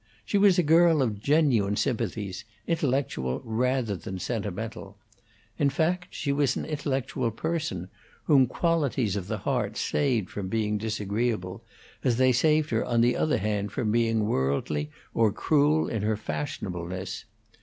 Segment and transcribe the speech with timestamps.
[0.25, 4.97] She was a girl of genuine sympathies, intellectual rather than sentimental.
[5.59, 7.87] In fact, she was an intellectual person,
[8.23, 11.63] whom qualities of the heart saved from being disagreeable,
[12.03, 16.17] as they saved her on the other hand from being worldly or cruel in her
[16.17, 17.25] fashionableness.